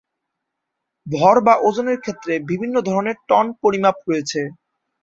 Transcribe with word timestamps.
ভর 1.07 1.35
বা 1.45 1.53
ওজনের 1.67 1.97
ক্ষেত্রে 1.99 2.33
বিভিন্ন 2.49 2.75
ধরনের 2.87 3.17
"টন" 3.29 3.45
পরিমাপ 3.61 3.97
রয়েছে। 4.07 4.41